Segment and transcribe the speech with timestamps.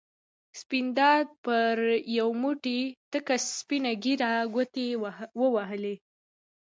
[0.59, 1.73] سپین دادا پر
[2.19, 2.79] یو موټی
[3.11, 4.87] تکه سپینه ږېره ګوتې
[5.39, 5.95] ووهلې.